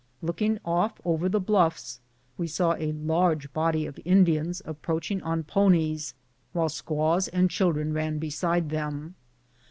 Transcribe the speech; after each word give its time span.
Look 0.23 0.41
ing 0.41 0.57
off 0.65 0.99
over 1.05 1.29
tlie 1.29 1.45
bluffs 1.45 1.99
we 2.35 2.47
saw 2.47 2.73
a 2.73 2.91
large 2.91 3.53
body 3.53 3.85
of 3.85 3.99
Indians 4.03 4.59
approaching 4.65 5.21
on 5.21 5.43
ponies, 5.43 6.15
while 6.53 6.69
squaws 6.69 7.27
and 7.27 7.51
children 7.51 7.93
ran 7.93 8.17
beside 8.17 8.71
them. 8.71 9.13